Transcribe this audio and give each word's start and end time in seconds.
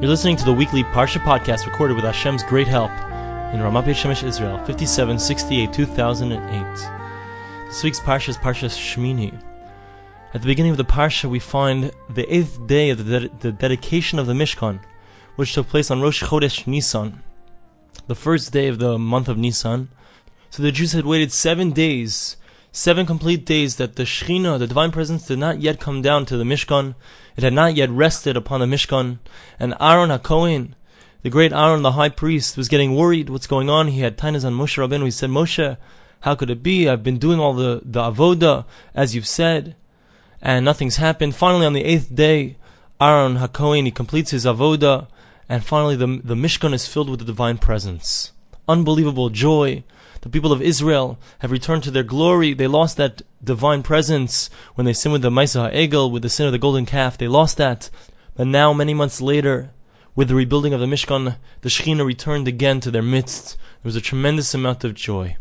You're 0.00 0.10
listening 0.10 0.36
to 0.36 0.44
the 0.44 0.52
weekly 0.52 0.84
Parsha 0.84 1.18
podcast 1.18 1.66
recorded 1.66 1.96
with 1.96 2.04
Hashem's 2.04 2.44
great 2.44 2.68
help 2.68 2.92
in 3.52 3.58
Ramat 3.58 3.84
Beit 3.84 3.96
Shemesh, 3.96 4.22
Israel, 4.22 4.56
5768 4.58 5.72
2008. 5.72 7.66
This 7.66 7.82
week's 7.82 7.98
Parsha 7.98 8.28
is 8.28 8.36
Parsha 8.36 8.68
Shmini. 8.68 9.36
At 10.32 10.42
the 10.42 10.46
beginning 10.46 10.70
of 10.70 10.76
the 10.76 10.84
Parsha, 10.84 11.28
we 11.28 11.40
find 11.40 11.90
the 12.08 12.32
eighth 12.32 12.64
day 12.68 12.90
of 12.90 13.06
the, 13.06 13.28
the 13.40 13.50
dedication 13.50 14.20
of 14.20 14.28
the 14.28 14.34
Mishkan, 14.34 14.78
which 15.34 15.54
took 15.54 15.66
place 15.66 15.90
on 15.90 16.00
Rosh 16.00 16.22
Chodesh 16.22 16.64
Nisan, 16.64 17.20
the 18.06 18.14
first 18.14 18.52
day 18.52 18.68
of 18.68 18.78
the 18.78 19.00
month 19.00 19.28
of 19.28 19.36
Nisan. 19.36 19.88
So 20.50 20.62
the 20.62 20.70
Jews 20.70 20.92
had 20.92 21.06
waited 21.06 21.32
seven 21.32 21.72
days 21.72 22.36
seven 22.72 23.06
complete 23.06 23.44
days 23.44 23.76
that 23.76 23.96
the 23.96 24.04
Shekhinah, 24.04 24.58
the 24.58 24.66
divine 24.66 24.90
presence, 24.90 25.26
did 25.26 25.38
not 25.38 25.60
yet 25.60 25.80
come 25.80 26.02
down 26.02 26.26
to 26.26 26.36
the 26.36 26.44
Mishkan. 26.44 26.94
It 27.36 27.42
had 27.42 27.52
not 27.52 27.74
yet 27.74 27.90
rested 27.90 28.36
upon 28.36 28.60
the 28.60 28.66
Mishkan. 28.66 29.18
And 29.58 29.74
Aaron 29.80 30.10
HaKohen, 30.10 30.72
the 31.22 31.30
great 31.30 31.52
Aaron, 31.52 31.82
the 31.82 31.92
high 31.92 32.08
priest, 32.08 32.56
was 32.56 32.68
getting 32.68 32.94
worried 32.94 33.30
what's 33.30 33.46
going 33.46 33.68
on. 33.68 33.88
He 33.88 34.00
had 34.00 34.16
tainas 34.16 34.44
on 34.44 34.54
Moshe 34.54 34.76
Rabbeinu. 34.76 35.04
He 35.04 35.10
said, 35.10 35.30
Moshe, 35.30 35.76
how 36.20 36.34
could 36.34 36.50
it 36.50 36.62
be? 36.62 36.88
I've 36.88 37.02
been 37.02 37.18
doing 37.18 37.38
all 37.40 37.54
the, 37.54 37.80
the 37.84 38.00
avoda, 38.00 38.64
as 38.94 39.14
you've 39.14 39.26
said, 39.26 39.76
and 40.42 40.64
nothing's 40.64 40.96
happened. 40.96 41.34
Finally, 41.34 41.66
on 41.66 41.72
the 41.72 41.84
eighth 41.84 42.14
day, 42.14 42.56
Aaron 43.00 43.36
HaKohen, 43.36 43.84
he 43.84 43.90
completes 43.90 44.32
his 44.32 44.44
avoda, 44.44 45.06
and 45.48 45.64
finally 45.64 45.96
the, 45.96 46.20
the 46.22 46.34
Mishkan 46.34 46.74
is 46.74 46.88
filled 46.88 47.08
with 47.08 47.20
the 47.20 47.24
divine 47.24 47.58
presence. 47.58 48.32
Unbelievable 48.66 49.30
joy 49.30 49.84
the 50.20 50.28
people 50.28 50.52
of 50.52 50.62
Israel 50.62 51.18
have 51.40 51.50
returned 51.50 51.82
to 51.84 51.90
their 51.90 52.02
glory. 52.02 52.54
They 52.54 52.66
lost 52.66 52.96
that 52.96 53.22
divine 53.42 53.82
presence 53.82 54.50
when 54.74 54.84
they 54.84 54.92
sinned 54.92 55.12
with 55.12 55.22
the 55.22 55.30
Maisa 55.30 55.72
Egel, 55.72 56.10
with 56.10 56.22
the 56.22 56.28
sin 56.28 56.46
of 56.46 56.52
the 56.52 56.58
golden 56.58 56.86
calf. 56.86 57.16
They 57.16 57.28
lost 57.28 57.56
that. 57.58 57.90
But 58.34 58.46
now, 58.46 58.72
many 58.72 58.94
months 58.94 59.20
later, 59.20 59.70
with 60.14 60.28
the 60.28 60.34
rebuilding 60.34 60.72
of 60.74 60.80
the 60.80 60.86
Mishkan, 60.86 61.36
the 61.60 61.68
Shekhinah 61.68 62.04
returned 62.04 62.48
again 62.48 62.80
to 62.80 62.90
their 62.90 63.02
midst. 63.02 63.56
There 63.56 63.88
was 63.88 63.96
a 63.96 64.00
tremendous 64.00 64.54
amount 64.54 64.84
of 64.84 64.94
joy. 64.94 65.36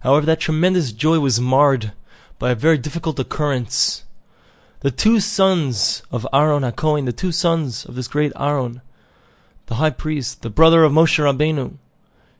However, 0.00 0.26
that 0.26 0.40
tremendous 0.40 0.90
joy 0.92 1.20
was 1.20 1.40
marred 1.40 1.92
by 2.38 2.50
a 2.50 2.56
very 2.56 2.78
difficult 2.78 3.20
occurrence. 3.20 4.04
The 4.80 4.90
two 4.90 5.20
sons 5.20 6.02
of 6.10 6.26
Aaron 6.32 6.64
HaKohen, 6.64 7.06
the 7.06 7.12
two 7.12 7.30
sons 7.30 7.84
of 7.84 7.94
this 7.94 8.08
great 8.08 8.32
Aaron, 8.36 8.82
the 9.66 9.76
high 9.76 9.90
priest, 9.90 10.42
the 10.42 10.50
brother 10.50 10.82
of 10.82 10.90
Moshe 10.90 11.20
Rabbeinu, 11.22 11.76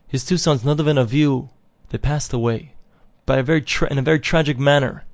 his 0.05 0.25
two 0.25 0.37
sons, 0.37 0.63
Nadav 0.63 0.87
and 0.87 0.99
Avihu, 0.99 1.49
they 1.93 1.99
passed 1.99 2.33
away 2.33 2.73
by 3.27 3.37
a 3.37 3.43
very 3.43 3.61
tra- 3.61 3.89
in 3.91 3.99
a 3.99 4.01
very 4.01 4.19
tragic 4.19 4.57
manner. 4.57 5.05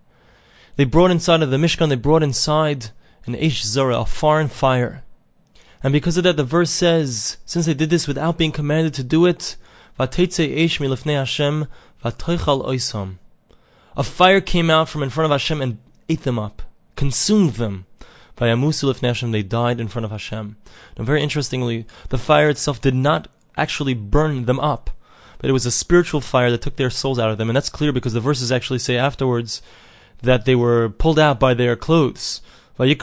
They 0.78 0.86
brought 0.86 1.12
inside 1.12 1.42
of 1.42 1.52
the 1.52 1.58
Mishkan, 1.58 1.90
they 1.90 1.96
brought 1.96 2.24
inside 2.24 2.92
an 3.26 3.36
Eish 3.36 3.64
Zara, 3.64 4.00
a 4.00 4.06
foreign 4.06 4.48
fire. 4.48 5.04
And 5.84 5.92
because 5.92 6.16
of 6.16 6.24
that, 6.24 6.38
the 6.38 6.46
verse 6.46 6.72
says, 6.72 7.36
since 7.46 7.66
they 7.66 7.74
did 7.74 7.90
this 7.90 8.08
without 8.08 8.38
being 8.38 8.54
commanded 8.54 8.94
to 8.94 9.04
do 9.04 9.26
it, 9.26 9.58
Hashem. 11.18 11.68
A 13.98 14.04
fire 14.04 14.40
came 14.40 14.70
out 14.70 14.88
from 14.88 15.04
in 15.04 15.10
front 15.10 15.26
of 15.26 15.32
Hashem 15.32 15.62
and 15.62 15.80
ate 16.08 16.24
them 16.24 16.40
up, 16.40 16.62
consumed 16.96 17.56
them. 17.56 17.88
Lifnei 18.38 19.08
Hashem, 19.08 19.32
they 19.32 19.44
died 19.44 19.82
in 19.82 19.90
front 19.90 20.06
of 20.06 20.12
Hashem. 20.12 20.56
Now 20.98 21.04
very 21.04 21.22
interestingly, 21.22 21.86
the 22.08 22.18
fire 22.18 22.48
itself 22.48 22.80
did 22.80 22.96
not 22.96 23.28
actually 23.58 23.96
burn 23.96 24.46
them 24.46 24.62
up 24.62 24.92
but 25.40 25.50
it 25.50 25.54
was 25.54 25.66
a 25.66 25.72
spiritual 25.72 26.22
fire 26.22 26.52
that 26.52 26.62
took 26.62 26.76
their 26.76 26.92
souls 26.92 27.18
out 27.18 27.32
of 27.32 27.38
them. 27.38 27.50
And 27.50 27.56
that's 27.56 27.70
clear 27.70 27.92
because 27.92 28.14
the 28.14 28.20
verses 28.20 28.52
actually 28.52 28.80
say 28.80 28.98
afterwards 28.98 29.62
that 30.22 30.46
they 30.46 30.56
were 30.56 30.90
pulled 30.90 31.18
out 31.18 31.40
by 31.40 31.54
their 31.54 31.76
clothes. 31.76 32.42
They 32.78 32.94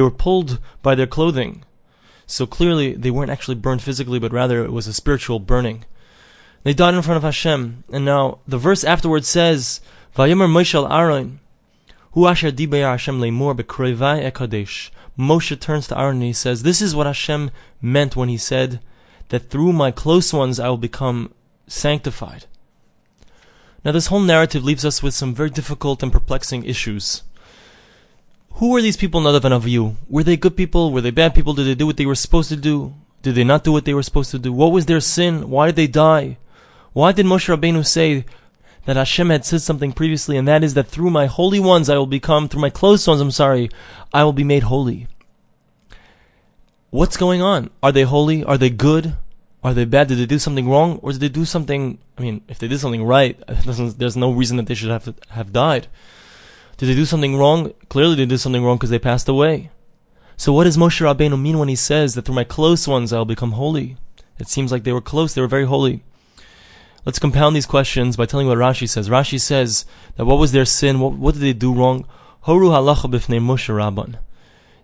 were 0.00 0.10
pulled 0.10 0.58
by 0.82 0.94
their 0.94 1.06
clothing. 1.06 1.64
So 2.26 2.46
clearly 2.46 2.94
they 2.94 3.10
weren't 3.10 3.30
actually 3.30 3.54
burned 3.56 3.82
physically, 3.82 4.18
but 4.18 4.32
rather 4.32 4.64
it 4.64 4.72
was 4.72 4.86
a 4.86 4.92
spiritual 4.92 5.38
burning. 5.40 5.84
They 6.62 6.74
died 6.74 6.94
in 6.94 7.02
front 7.02 7.16
of 7.16 7.22
Hashem. 7.22 7.84
And 7.92 8.04
now 8.04 8.40
the 8.46 8.58
verse 8.58 8.84
afterwards 8.84 9.28
says, 9.28 9.80
Vayomer 10.16 10.48
Moshe 10.48 10.90
Aaron, 10.90 11.40
Hu 12.12 12.26
asher 12.26 12.50
diber 12.50 12.82
Hashem 12.82 13.20
lemor 13.20 13.56
bekroivai 13.56 14.28
ekadesh. 14.30 14.90
Moshe 15.16 15.58
turns 15.58 15.86
to 15.88 15.98
Aaron 15.98 16.16
and 16.16 16.24
he 16.24 16.32
says, 16.32 16.62
This 16.62 16.82
is 16.82 16.94
what 16.94 17.06
Hashem 17.06 17.50
meant 17.80 18.16
when 18.16 18.28
he 18.28 18.36
said, 18.36 18.80
that 19.30 19.50
through 19.50 19.72
my 19.72 19.90
close 19.90 20.32
ones 20.32 20.60
I 20.60 20.68
will 20.68 20.76
become 20.76 21.32
sanctified. 21.66 22.44
Now, 23.84 23.92
this 23.92 24.08
whole 24.08 24.20
narrative 24.20 24.62
leaves 24.62 24.84
us 24.84 25.02
with 25.02 25.14
some 25.14 25.34
very 25.34 25.48
difficult 25.48 26.02
and 26.02 26.12
perplexing 26.12 26.64
issues. 26.64 27.22
Who 28.54 28.70
were 28.70 28.82
these 28.82 28.98
people, 28.98 29.22
not 29.22 29.40
Nadav 29.40 29.44
and 29.46 29.64
Avihu? 29.64 29.96
Were 30.08 30.22
they 30.22 30.36
good 30.36 30.56
people? 30.56 30.92
Were 30.92 31.00
they 31.00 31.10
bad 31.10 31.34
people? 31.34 31.54
Did 31.54 31.66
they 31.66 31.74
do 31.74 31.86
what 31.86 31.96
they 31.96 32.04
were 32.04 32.14
supposed 32.14 32.50
to 32.50 32.56
do? 32.56 32.92
Did 33.22 33.36
they 33.36 33.44
not 33.44 33.64
do 33.64 33.72
what 33.72 33.86
they 33.86 33.94
were 33.94 34.02
supposed 34.02 34.30
to 34.32 34.38
do? 34.38 34.52
What 34.52 34.72
was 34.72 34.84
their 34.84 35.00
sin? 35.00 35.48
Why 35.48 35.66
did 35.66 35.76
they 35.76 35.86
die? 35.86 36.36
Why 36.92 37.12
did 37.12 37.24
Moshe 37.24 37.48
Rabbeinu 37.48 37.86
say 37.86 38.26
that 38.84 38.96
Hashem 38.96 39.30
had 39.30 39.44
said 39.44 39.62
something 39.62 39.92
previously, 39.92 40.36
and 40.36 40.48
that 40.48 40.64
is 40.64 40.74
that 40.74 40.88
through 40.88 41.10
my 41.10 41.26
holy 41.26 41.60
ones 41.60 41.88
I 41.88 41.96
will 41.96 42.06
become, 42.06 42.48
through 42.48 42.62
my 42.62 42.70
close 42.70 43.06
ones, 43.06 43.20
I'm 43.20 43.30
sorry, 43.30 43.70
I 44.12 44.24
will 44.24 44.32
be 44.32 44.44
made 44.44 44.64
holy? 44.64 45.06
What's 46.90 47.16
going 47.16 47.40
on? 47.40 47.70
Are 47.84 47.92
they 47.92 48.02
holy? 48.02 48.42
Are 48.42 48.58
they 48.58 48.68
good? 48.68 49.14
Are 49.62 49.72
they 49.72 49.84
bad? 49.84 50.08
Did 50.08 50.18
they 50.18 50.26
do 50.26 50.40
something 50.40 50.68
wrong? 50.68 50.98
Or 51.02 51.12
did 51.12 51.20
they 51.20 51.28
do 51.28 51.44
something, 51.44 51.98
I 52.18 52.22
mean, 52.22 52.42
if 52.48 52.58
they 52.58 52.66
did 52.66 52.80
something 52.80 53.04
right, 53.04 53.40
there's 53.64 54.16
no 54.16 54.32
reason 54.32 54.56
that 54.56 54.66
they 54.66 54.74
should 54.74 54.90
have, 54.90 55.14
have 55.28 55.52
died. 55.52 55.86
Did 56.78 56.86
they 56.86 56.96
do 56.96 57.04
something 57.04 57.36
wrong? 57.36 57.72
Clearly 57.90 58.16
they 58.16 58.26
did 58.26 58.40
something 58.40 58.64
wrong 58.64 58.76
because 58.76 58.90
they 58.90 58.98
passed 58.98 59.28
away. 59.28 59.70
So 60.36 60.52
what 60.52 60.64
does 60.64 60.76
Moshe 60.76 61.00
Rabbeinu 61.00 61.40
mean 61.40 61.60
when 61.60 61.68
he 61.68 61.76
says 61.76 62.14
that 62.14 62.24
through 62.24 62.34
my 62.34 62.42
close 62.42 62.88
ones 62.88 63.12
I'll 63.12 63.24
become 63.24 63.52
holy? 63.52 63.96
It 64.40 64.48
seems 64.48 64.72
like 64.72 64.82
they 64.82 64.92
were 64.92 65.00
close, 65.00 65.32
they 65.32 65.42
were 65.42 65.46
very 65.46 65.66
holy. 65.66 66.02
Let's 67.06 67.20
compound 67.20 67.54
these 67.54 67.66
questions 67.66 68.16
by 68.16 68.26
telling 68.26 68.48
what 68.48 68.58
Rashi 68.58 68.88
says. 68.88 69.08
Rashi 69.08 69.40
says 69.40 69.84
that 70.16 70.24
what 70.24 70.38
was 70.38 70.50
their 70.50 70.64
sin? 70.64 70.98
What, 70.98 71.12
what 71.12 71.34
did 71.34 71.42
they 71.42 71.52
do 71.52 71.72
wrong? 71.72 72.04
Horu 72.46 72.70
halacha 72.70 73.08
b'fnei 73.08 73.38
Moshe 73.38 73.68
Rabban 73.68 74.18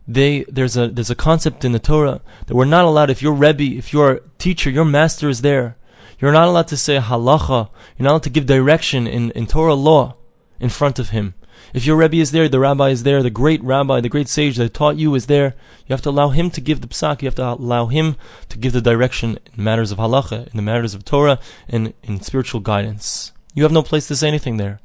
they 0.09 0.45
there's 0.45 0.77
a 0.77 0.89
there's 0.89 1.11
a 1.11 1.15
concept 1.15 1.65
in 1.65 1.73
the 1.73 1.79
Torah 1.79 2.21
that 2.47 2.55
we're 2.55 2.65
not 2.65 2.85
allowed 2.85 3.11
if 3.11 3.23
your 3.23 3.33
rebbe, 3.33 3.77
if 3.77 3.93
your 3.93 4.21
teacher, 4.39 4.71
your 4.71 4.85
master 4.85 5.29
is 5.29 5.43
there, 5.43 5.77
you're 6.19 6.33
not 6.33 6.49
allowed 6.49 6.69
to 6.69 6.77
say 6.77 6.99
halacha. 6.99 7.69
You're 7.97 8.05
not 8.05 8.11
allowed 8.11 8.23
to 8.25 8.31
give 8.31 8.47
direction 8.47 9.07
in, 9.07 9.31
in 9.33 9.47
Torah 9.47 9.75
law 9.75 10.17
in 10.61 10.69
front 10.69 10.99
of 10.99 11.11
him. 11.11 11.35
If 11.75 11.85
your 11.85 11.97
rebbe 11.97 12.17
is 12.17 12.33
there, 12.33 12.49
the 12.49 12.61
rabbi 12.61 12.91
is 12.91 13.03
there, 13.03 13.23
the 13.23 13.31
great 13.31 13.63
rabbi, 13.63 14.01
the 14.01 14.09
great 14.09 14.29
sage 14.29 14.57
that 14.57 14.73
taught 14.73 14.97
you 14.97 15.15
is 15.15 15.27
there. 15.27 15.55
You 15.87 15.93
have 15.93 16.03
to 16.03 16.11
allow 16.11 16.31
him 16.31 16.51
to 16.51 16.61
give 16.61 16.81
the 16.81 16.87
psak. 16.87 17.21
You 17.21 17.27
have 17.27 17.35
to 17.37 17.53
allow 17.55 17.87
him 17.87 18.17
to 18.49 18.59
give 18.59 18.73
the 18.73 18.81
direction 18.81 19.39
in 19.55 19.65
matters 19.65 19.91
of 19.91 19.99
halacha, 19.99 20.47
in 20.47 20.57
the 20.57 20.63
matters 20.63 20.95
of 20.95 21.05
Torah, 21.05 21.39
and 21.69 21.93
in 22.03 22.21
spiritual 22.21 22.61
guidance. 22.61 23.33
You 23.55 23.65
have 23.65 23.73
no 23.73 23.83
place 23.83 24.07
to 24.09 24.17
say 24.17 24.29
anything 24.29 24.57
there. 24.57 24.81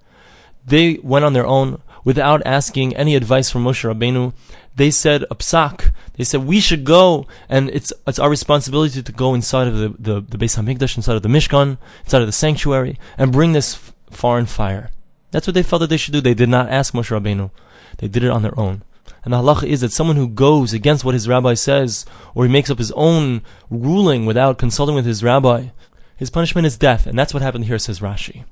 They 0.65 0.99
went 1.01 1.25
on 1.25 1.33
their 1.33 1.45
own 1.45 1.81
without 2.03 2.41
asking 2.45 2.95
any 2.95 3.15
advice 3.15 3.49
from 3.49 3.63
Moshe 3.63 3.83
Rabbeinu. 3.83 4.33
They 4.75 4.91
said 4.91 5.23
a 5.29 5.35
psak. 5.35 5.91
They 6.15 6.23
said 6.23 6.45
we 6.45 6.59
should 6.59 6.83
go, 6.83 7.27
and 7.49 7.69
it's 7.69 7.91
it's 8.07 8.19
our 8.19 8.29
responsibility 8.29 9.03
to 9.03 9.11
go 9.11 9.33
inside 9.33 9.67
of 9.67 9.77
the 9.77 9.89
the, 9.89 10.21
the 10.21 10.37
Beis 10.37 10.57
Hamikdash, 10.57 10.97
inside 10.97 11.15
of 11.15 11.23
the 11.23 11.29
Mishkan, 11.29 11.77
inside 12.03 12.21
of 12.21 12.27
the 12.27 12.31
sanctuary, 12.31 12.97
and 13.17 13.31
bring 13.31 13.51
this 13.51 13.91
foreign 14.09 14.45
fire. 14.45 14.91
That's 15.31 15.47
what 15.47 15.53
they 15.53 15.63
felt 15.63 15.81
that 15.81 15.89
they 15.89 15.97
should 15.97 16.13
do. 16.13 16.21
They 16.21 16.33
did 16.33 16.49
not 16.49 16.69
ask 16.69 16.93
Moshe 16.93 17.09
Rabbeinu. 17.09 17.51
They 17.97 18.07
did 18.07 18.23
it 18.23 18.29
on 18.29 18.41
their 18.41 18.57
own. 18.59 18.83
And 19.23 19.33
the 19.33 19.37
halacha 19.37 19.67
is 19.67 19.81
that 19.81 19.91
someone 19.91 20.15
who 20.15 20.27
goes 20.27 20.73
against 20.73 21.05
what 21.05 21.13
his 21.13 21.27
rabbi 21.27 21.53
says, 21.53 22.05
or 22.33 22.45
he 22.45 22.51
makes 22.51 22.69
up 22.69 22.79
his 22.79 22.91
own 22.93 23.41
ruling 23.69 24.25
without 24.25 24.57
consulting 24.57 24.95
with 24.95 25.05
his 25.05 25.23
rabbi, 25.23 25.67
his 26.15 26.29
punishment 26.29 26.65
is 26.65 26.77
death. 26.77 27.05
And 27.05 27.17
that's 27.17 27.33
what 27.33 27.43
happened 27.43 27.65
here, 27.65 27.77
says 27.77 27.99
Rashi. 27.99 28.45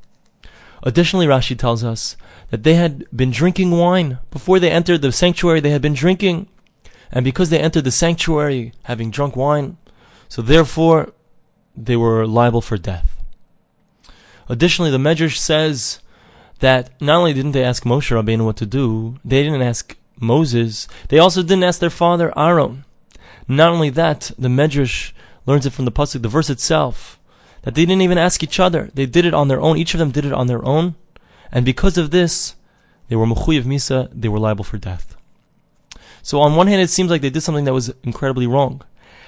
Additionally, 0.83 1.27
Rashi 1.27 1.57
tells 1.57 1.83
us 1.83 2.15
that 2.51 2.63
they 2.63 2.75
had 2.75 3.05
been 3.15 3.31
drinking 3.31 3.71
wine. 3.71 4.19
Before 4.31 4.59
they 4.59 4.71
entered 4.71 5.01
the 5.01 5.11
sanctuary, 5.11 5.59
they 5.59 5.71
had 5.71 5.81
been 5.81 5.93
drinking. 5.93 6.47
And 7.11 7.25
because 7.25 7.49
they 7.49 7.59
entered 7.59 7.83
the 7.83 7.91
sanctuary 7.91 8.73
having 8.83 9.11
drunk 9.11 9.35
wine, 9.35 9.77
so 10.27 10.41
therefore 10.41 11.13
they 11.75 11.95
were 11.95 12.27
liable 12.27 12.61
for 12.61 12.77
death. 12.77 13.17
Additionally, 14.47 14.91
the 14.91 14.97
Medrash 14.97 15.37
says 15.37 15.99
that 16.59 16.89
not 17.01 17.17
only 17.17 17.33
didn't 17.33 17.51
they 17.51 17.63
ask 17.63 17.83
Moshe 17.83 18.11
Rabbeinu 18.11 18.45
what 18.45 18.57
to 18.57 18.65
do, 18.65 19.17
they 19.23 19.43
didn't 19.43 19.61
ask 19.61 19.97
Moses, 20.19 20.87
they 21.09 21.19
also 21.19 21.41
didn't 21.41 21.63
ask 21.63 21.79
their 21.79 21.89
father 21.89 22.37
Aaron. 22.37 22.83
Not 23.47 23.71
only 23.71 23.89
that, 23.91 24.31
the 24.37 24.49
Medrash 24.49 25.11
learns 25.45 25.65
it 25.65 25.73
from 25.73 25.85
the 25.85 25.91
pasuk, 25.91 26.21
the 26.21 26.27
verse 26.27 26.49
itself, 26.49 27.19
that 27.63 27.75
they 27.75 27.85
didn't 27.85 28.01
even 28.01 28.17
ask 28.17 28.43
each 28.43 28.59
other. 28.59 28.89
They 28.93 29.05
did 29.05 29.25
it 29.25 29.33
on 29.33 29.47
their 29.47 29.61
own. 29.61 29.77
Each 29.77 29.93
of 29.93 29.99
them 29.99 30.11
did 30.11 30.25
it 30.25 30.33
on 30.33 30.47
their 30.47 30.63
own. 30.65 30.95
And 31.51 31.65
because 31.65 31.97
of 31.97 32.11
this, 32.11 32.55
they 33.07 33.15
were 33.15 33.25
mechuyev 33.25 33.63
misa, 33.63 34.09
they 34.13 34.29
were 34.29 34.39
liable 34.39 34.63
for 34.63 34.77
death. 34.77 35.15
So 36.21 36.39
on 36.41 36.55
one 36.55 36.67
hand, 36.67 36.81
it 36.81 36.89
seems 36.89 37.09
like 37.09 37.21
they 37.21 37.29
did 37.29 37.41
something 37.41 37.65
that 37.65 37.73
was 37.73 37.93
incredibly 38.03 38.47
wrong. 38.47 38.81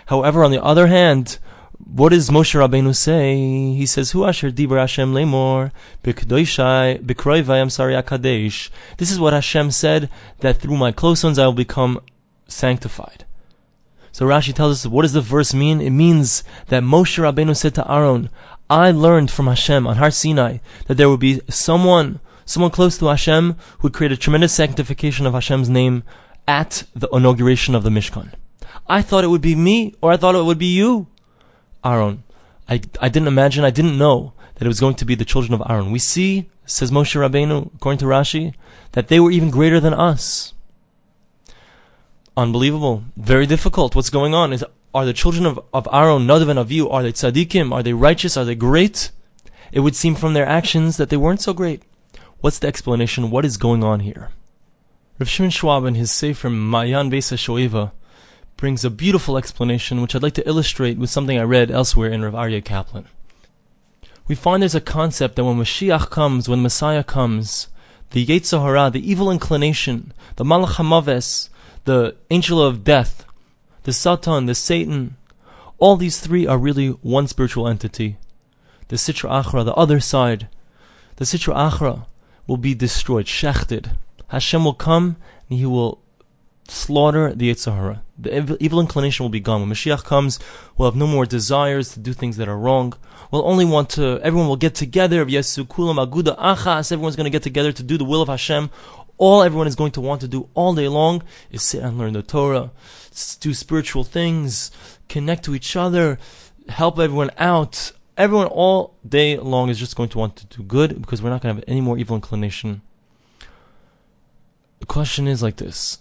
However, 0.08 0.44
on 0.44 0.52
the 0.52 0.64
other 0.64 0.88
hand, 0.88 1.40
what 1.78 2.10
does 2.10 2.30
Moshe 2.30 2.54
Rabbeinu 2.54 2.96
say? 2.96 3.36
He 3.74 3.86
says, 3.86 4.12
"Hu 4.12 4.26
asher 4.26 4.52
diber 4.52 4.78
Hashem 4.78 5.14
lemor 5.14 5.72
b'kedoshai 6.04 7.04
b'kroivai 7.04 7.58
am 7.58 7.70
sorry 7.70 7.96
akadesh." 7.96 8.70
This 8.98 9.12
is 9.12 9.20
what 9.20 9.34
Hashem 9.34 9.72
said 9.72 10.10
that 10.40 10.58
through 10.58 10.78
my 10.78 10.92
close 10.92 11.24
ones 11.24 11.40
I 11.40 11.46
will 11.46 11.54
become 11.54 12.00
sanctified. 12.48 13.26
So 14.12 14.26
Rashi 14.26 14.54
tells 14.54 14.86
us, 14.86 14.92
what 14.92 15.04
does 15.04 15.14
the 15.14 15.22
verse 15.22 15.54
mean? 15.54 15.80
It 15.80 15.92
means 15.92 16.44
that 16.68 16.84
Moshe 16.84 17.18
Rabbeinu 17.18 17.56
said 17.56 17.76
to 17.76 17.92
Aaron, 17.92 18.30
I 18.70 18.92
learned 18.92 19.32
from 19.32 19.48
Hashem 19.48 19.88
on 19.88 19.98
Har 19.98 20.12
Sinai 20.12 20.58
that 20.88 20.96
there 20.96 21.10
would 21.10 21.20
be 21.20 21.42
someone, 21.50 22.20
someone 22.46 22.72
close 22.72 22.98
to 22.98 23.08
Hashem 23.08 23.54
who 23.54 23.84
would 23.84 23.94
create 23.94 24.12
a 24.12 24.18
tremendous 24.18 24.54
sanctification 24.54 25.26
of 25.26 25.34
Hashem's 25.34 25.70
name 25.70 26.04
at 26.48 26.84
the 26.96 27.10
inauguration 27.10 27.76
of 27.76 27.84
the 27.84 27.90
Mishkan. 27.90 28.34
I 28.88 29.02
thought 29.02 29.24
it 29.24 29.30
would 29.30 29.42
be 29.42 29.56
me, 29.56 29.96
or 30.02 30.12
I 30.12 30.18
thought 30.18 30.36
it 30.36 30.44
would 30.44 30.58
be 30.58 30.74
you, 30.74 31.08
Aaron. 31.84 32.24
I, 32.68 32.82
I 33.00 33.10
didn't 33.10 33.28
imagine, 33.28 33.64
I 33.64 33.70
didn't 33.70 33.98
know 33.98 34.34
that 34.56 34.66
it 34.66 34.68
was 34.68 34.80
going 34.80 34.96
to 34.96 35.06
be 35.06 35.16
the 35.16 35.26
children 35.26 35.54
of 35.54 35.64
Aaron. 35.70 35.92
We 35.92 36.00
see, 36.00 36.50
says 36.66 36.92
Moshe 36.92 37.16
Rabbeinu, 37.16 37.76
according 37.76 38.00
to 38.00 38.06
Rashi, 38.06 38.54
that 38.92 39.08
they 39.08 39.20
were 39.20 39.32
even 39.32 39.50
greater 39.50 39.80
than 39.80 39.94
us. 39.94 40.54
Unbelievable. 42.42 43.04
Very 43.16 43.46
difficult. 43.46 43.96
What's 43.96 44.10
going 44.10 44.34
on? 44.34 44.52
Is 44.52 44.66
are 44.96 45.06
the 45.06 45.14
children 45.14 45.46
of, 45.46 45.60
of 45.72 45.88
Aaron, 45.94 46.26
Nadav 46.26 46.50
and 46.50 46.60
Avihu, 46.60 46.92
are 46.92 47.04
they 47.04 47.12
tzaddikim? 47.12 47.72
Are 47.72 47.84
they 47.84 47.94
righteous? 47.94 48.36
Are 48.36 48.44
they 48.44 48.56
great? 48.56 49.12
It 49.72 49.82
would 49.82 49.96
seem 49.96 50.16
from 50.16 50.34
their 50.34 50.48
actions 50.48 50.98
that 50.98 51.10
they 51.10 51.18
weren't 51.18 51.40
so 51.40 51.54
great. 51.54 51.84
What's 52.40 52.58
the 52.58 52.68
explanation? 52.68 53.30
What 53.30 53.46
is 53.46 53.58
going 53.58 53.84
on 53.84 54.00
here? 54.00 54.32
Rav 55.20 55.30
Shimon 55.30 55.52
Schwab 55.52 55.86
in 55.86 55.94
his 55.94 56.12
Sefer 56.12 56.50
Mayan 56.50 57.12
Beis 57.12 57.32
Shoeva 57.38 57.92
brings 58.58 58.84
a 58.84 58.90
beautiful 58.90 59.38
explanation 59.38 60.02
which 60.02 60.16
I'd 60.16 60.24
like 60.24 60.34
to 60.34 60.48
illustrate 60.48 60.98
with 60.98 61.12
something 61.12 61.38
I 61.38 61.44
read 61.44 61.70
elsewhere 61.70 62.10
in 62.10 62.24
Rav 62.24 62.34
Aryeh 62.34 62.66
Kaplan. 62.66 63.06
We 64.28 64.34
find 64.34 64.64
there's 64.64 64.74
a 64.74 64.82
concept 64.82 65.36
that 65.36 65.46
when 65.46 65.58
Mashiach 65.58 66.10
comes, 66.10 66.50
when 66.50 66.64
Messiah 66.64 67.04
comes, 67.04 67.68
the 68.10 68.26
Yetzer 68.26 68.64
Hara, 68.64 68.90
the 68.90 69.08
evil 69.08 69.30
inclination, 69.30 70.12
the 70.38 70.44
Malach 70.44 70.78
HaMaves, 70.78 71.50
the 71.86 72.16
angel 72.30 72.62
of 72.62 72.84
death, 72.84 73.26
the 73.84 73.94
Satan, 73.94 74.46
the 74.46 74.56
Satan, 74.56 75.18
all 75.78 75.98
these 75.98 76.20
three 76.20 76.46
are 76.46 76.58
really 76.58 76.90
one 76.90 77.28
spiritual 77.28 77.68
entity. 77.68 78.18
The 78.90 78.98
Sitra 78.98 79.44
Achra, 79.44 79.66
the 79.66 79.74
other 79.74 80.00
side, 80.00 80.48
the 81.16 81.26
Sitra 81.26 81.56
Achra 81.56 82.06
will 82.46 82.58
be 82.58 82.76
destroyed, 82.76 83.26
shechted. 83.26 83.96
Hashem 84.28 84.64
will 84.64 84.74
come 84.74 85.18
and 85.50 85.58
he 85.58 85.66
will 85.66 86.02
slaughter 86.68 87.34
the 87.34 87.52
Yetzer 87.52 87.76
Hara. 87.76 88.04
The 88.18 88.58
evil 88.60 88.80
inclination 88.80 89.24
will 89.24 89.30
be 89.30 89.40
gone. 89.40 89.62
When 89.62 89.70
Mashiach 89.70 90.04
comes, 90.04 90.40
we'll 90.78 90.90
have 90.90 90.96
no 90.96 91.08
more 91.08 91.26
desires 91.26 91.94
to 91.94 92.00
do 92.00 92.14
things 92.14 92.38
that 92.38 92.48
are 92.48 92.58
wrong. 92.58 92.94
We'll 93.32 93.48
only 93.48 93.66
want 93.66 93.90
to, 93.92 94.20
everyone 94.24 94.48
will 94.48 94.56
get 94.58 94.76
together. 94.76 95.26
Yesu 95.26 95.66
aguda 95.66 96.38
achas. 96.38 96.92
Everyone's 96.92 97.16
going 97.16 97.26
to 97.26 97.32
get 97.32 97.44
together 97.44 97.72
to 97.72 97.84
do 97.84 97.98
the 97.98 98.06
will 98.06 98.22
of 98.22 98.28
Hashem. 98.28 98.70
All 99.22 99.44
everyone 99.44 99.68
is 99.68 99.76
going 99.76 99.92
to 99.92 100.02
want 100.02 100.20
to 100.22 100.28
do 100.28 100.50
all 100.56 100.74
day 100.74 100.88
long 100.88 101.22
is 101.52 101.62
sit 101.62 101.84
and 101.84 101.96
learn 101.96 102.14
the 102.14 102.24
Torah, 102.24 102.72
do 103.40 103.54
spiritual 103.54 104.04
things, 104.04 104.72
connect 105.10 105.46
to 105.46 105.54
each 105.54 105.76
other, 105.76 106.18
help 106.70 106.98
everyone 106.98 107.30
out. 107.38 107.92
Everyone 108.18 108.48
all 108.48 108.96
day 109.08 109.38
long 109.38 109.70
is 109.70 109.78
just 109.78 109.96
going 109.96 110.10
to 110.10 110.18
want 110.18 110.38
to 110.38 110.48
do 110.48 110.64
good 110.64 111.00
because 111.00 111.22
we're 111.22 111.30
not 111.30 111.44
going 111.44 111.54
to 111.54 111.60
have 111.60 111.70
any 111.70 111.82
more 111.82 112.00
evil 112.00 112.16
inclination. 112.16 112.82
The 114.80 114.88
question 114.88 115.28
is 115.28 115.44
like 115.44 115.58
this. 115.58 116.00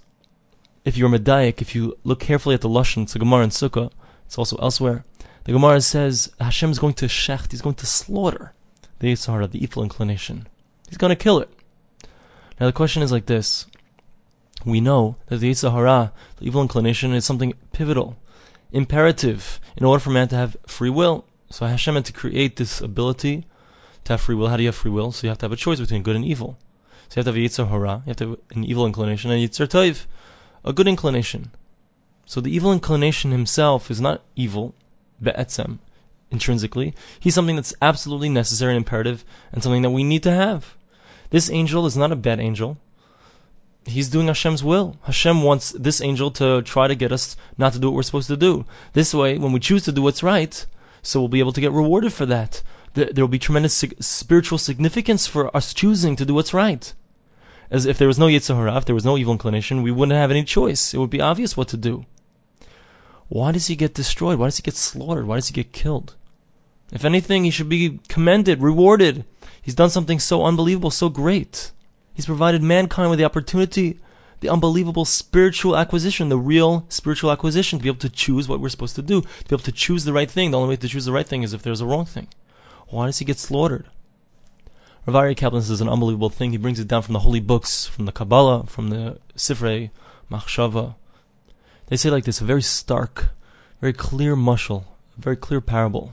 If 0.87 0.97
you're 0.97 1.11
Medayik, 1.11 1.61
if 1.61 1.75
you 1.75 1.99
look 2.05 2.21
carefully 2.21 2.55
at 2.55 2.63
the 2.63 2.71
Lashon, 2.71 3.03
it's 3.03 3.15
a 3.15 3.19
Gemara 3.19 3.45
in 3.45 3.51
Sukkah, 3.51 3.91
it's 4.25 4.39
also 4.39 4.57
elsewhere, 4.57 5.05
the 5.45 5.53
Gemara 5.53 5.83
says 5.83 6.33
Hashem 6.41 6.71
is 6.71 6.79
going 6.79 6.95
to 6.95 7.05
shecht, 7.05 7.51
he's 7.51 7.61
going 7.61 7.75
to 7.75 7.87
slaughter 7.87 8.55
the 9.01 9.13
Yetzer 9.13 9.27
Hara, 9.27 9.47
the 9.47 9.63
evil 9.63 9.83
inclination. 9.83 10.49
He's 10.89 10.97
going 10.97 11.11
to 11.11 11.23
kill 11.23 11.39
it. 11.41 11.51
Now 12.61 12.67
the 12.67 12.73
question 12.73 13.03
is 13.03 13.11
like 13.11 13.25
this. 13.25 13.67
We 14.67 14.83
know 14.83 15.17
that 15.27 15.39
the 15.39 15.51
Yetzer 15.51 15.73
Hara, 15.73 16.13
the 16.37 16.45
evil 16.45 16.61
inclination, 16.61 17.15
is 17.15 17.25
something 17.25 17.55
pivotal, 17.73 18.19
imperative, 18.71 19.59
in 19.79 19.87
order 19.87 20.01
for 20.01 20.11
man 20.11 20.29
to 20.29 20.37
have 20.37 20.59
free 20.67 20.91
will. 20.91 21.25
So 21.49 21.65
Hashem 21.65 21.95
had 21.95 22.05
to 22.05 22.13
create 22.13 22.57
this 22.57 22.83
ability 22.83 23.47
to 24.05 24.13
have 24.13 24.21
free 24.21 24.35
will. 24.35 24.49
How 24.49 24.59
do 24.59 24.63
you 24.63 24.69
have 24.69 24.77
free 24.77 24.91
will? 24.91 25.11
So 25.11 25.27
you 25.27 25.31
have 25.31 25.39
to 25.39 25.45
have 25.45 25.53
a 25.53 25.57
choice 25.57 25.81
between 25.81 26.03
good 26.03 26.17
and 26.17 26.25
evil. 26.25 26.59
So 27.09 27.17
you 27.17 27.25
have 27.25 27.25
to 27.25 27.31
have 27.31 27.37
a 27.37 27.49
Yetzer 27.49 27.71
Hara, 27.71 28.03
you 28.05 28.11
have 28.11 28.17
to 28.19 28.29
have 28.29 28.39
an 28.55 28.65
evil 28.65 28.85
inclination, 28.85 29.31
and 29.31 29.41
Yetzer 29.43 29.67
Toiv, 29.67 30.05
a 30.63 30.75
good 30.75 30.87
inclination. 30.87 31.53
So 32.27 32.43
the 32.43 32.55
evil 32.55 32.73
inclination 32.73 33.31
himself 33.31 33.91
is 33.91 34.01
not 34.01 34.23
evil, 34.37 34.75
be'etzem, 35.21 35.79
intrinsically. 36.31 36.95
He's 37.19 37.35
something 37.35 37.57
that's 37.57 37.75
absolutely 37.81 38.29
necessary 38.29 38.75
and 38.75 38.85
imperative, 38.85 39.25
and 39.51 39.63
something 39.63 39.83
that 39.83 39.91
we 39.91 40.05
need 40.05 40.23
to 40.25 40.31
have. 40.31 40.77
This 41.31 41.51
angel 41.51 41.87
is 41.87 41.97
not 41.97 42.13
a 42.13 42.17
bad 42.17 42.41
angel. 42.41 42.77
He's 43.87 44.09
doing 44.09 44.27
Hashem's 44.27 44.63
will. 44.63 44.99
Hashem 45.05 45.43
wants 45.43 45.73
this 45.73 46.01
angel 46.03 46.31
to 46.33 46.61
try 46.63 46.87
to 46.87 46.95
get 46.95 47.13
us 47.13 47.37
not 47.57 47.73
to 47.73 47.79
do 47.79 47.89
what 47.89 47.97
we're 47.97 48.03
supposed 48.03 48.29
to 48.29 48.37
do. 48.37 48.67
This 48.93 49.15
way, 49.15 49.39
when 49.39 49.53
we 49.53 49.61
choose 49.61 49.85
to 49.85 49.93
do 49.93 50.03
what's 50.03 50.23
right, 50.23 50.67
so 51.03 51.21
we'll 51.21 51.29
be 51.29 51.39
able 51.39 51.53
to 51.53 51.61
get 51.61 51.73
rewarded 51.73 52.13
for 52.13 52.27
that. 52.27 52.63
There 52.95 53.25
will 53.25 53.29
be 53.29 53.39
tremendous 53.39 53.85
spiritual 54.01 54.59
significance 54.59 55.27
for 55.27 55.57
us 55.57 55.73
choosing 55.73 56.17
to 56.17 56.27
do 56.27 56.35
what's 56.35 56.53
right. 56.53 56.93
As 57.71 57.87
if 57.87 57.97
there 57.97 58.09
was 58.09 58.19
no 58.19 58.27
Yetzer 58.27 58.57
Hara, 58.57 58.77
if 58.77 58.85
there 58.85 58.97
was 58.97 59.05
no 59.05 59.17
evil 59.17 59.33
inclination, 59.33 59.83
we 59.83 59.93
wouldn't 59.93 60.19
have 60.19 60.33
any 60.33 60.43
choice. 60.43 60.93
It 60.93 60.99
would 60.99 61.09
be 61.09 61.21
obvious 61.21 61.57
what 61.57 61.69
to 61.69 61.77
do. 61.77 62.05
Why 63.29 63.53
does 63.53 63.69
he 63.69 63.77
get 63.77 63.95
destroyed? 63.95 64.41
Why 64.41 64.49
does 64.49 64.57
he 64.57 64.63
get 64.63 64.75
slaughtered? 64.75 65.27
Why 65.27 65.37
does 65.37 65.47
he 65.47 65.55
get 65.55 65.73
killed? 65.73 66.17
If 66.93 67.05
anything, 67.05 67.45
he 67.45 67.51
should 67.51 67.69
be 67.69 68.01
commended, 68.09 68.61
rewarded. 68.61 69.25
He's 69.63 69.75
done 69.75 69.91
something 69.91 70.19
so 70.19 70.45
unbelievable, 70.45 70.91
so 70.91 71.09
great. 71.09 71.73
He's 72.15 72.27
provided 72.27 72.63
mankind 72.63 73.11
with 73.11 73.19
the 73.19 73.25
opportunity, 73.25 73.99
the 74.41 74.49
unbelievable 74.49 75.05
spiritual 75.05 75.77
acquisition, 75.77 76.29
the 76.29 76.39
real 76.39 76.87
spiritual 76.89 77.31
acquisition, 77.31 77.79
to 77.79 77.83
be 77.83 77.89
able 77.89 77.99
to 77.99 78.09
choose 78.09 78.49
what 78.49 78.61
we're 78.61 78.69
supposed 78.69 78.97
to 78.97 79.03
do, 79.03 79.21
to 79.23 79.29
be 79.49 79.55
able 79.55 79.59
to 79.65 79.73
choose 79.73 80.05
the 80.05 80.13
right 80.13 80.31
thing. 80.31 80.51
The 80.51 80.59
only 80.59 80.71
way 80.71 80.77
to 80.77 80.89
choose 80.89 81.05
the 81.05 81.13
right 81.13 81.27
thing 81.27 81.43
is 81.43 81.53
if 81.53 81.63
there's 81.63 81.81
a 81.81 81.87
wrong 81.87 82.07
thing. 82.07 82.29
Why 82.89 83.07
does 83.07 83.19
he 83.19 83.25
get 83.25 83.39
slaughtered? 83.39 83.87
Rav 85.07 85.17
Aryeh 85.17 85.37
Kaplan 85.37 85.63
says 85.63 85.81
an 85.81 85.89
unbelievable 85.89 86.31
thing. 86.31 86.51
He 86.51 86.57
brings 86.59 86.81
it 86.81 86.89
down 86.89 87.03
from 87.03 87.15
the 87.15 87.21
holy 87.21 87.41
books, 87.41 87.87
from 87.87 88.07
the 88.07 88.13
Kabbalah, 88.13 88.67
from 88.67 88.89
the 88.91 89.19
Sifrei, 89.37 89.91
Machshava. 90.31 90.95
They 91.87 91.97
say 91.97 92.11
like 92.11 92.25
this, 92.25 92.41
a 92.41 92.45
very 92.45 92.63
stark, 92.63 93.29
very 93.81 93.93
clear 93.93 94.37
mushal, 94.37 94.85
a 95.17 95.21
very 95.21 95.37
clear 95.37 95.61
parable. 95.61 96.13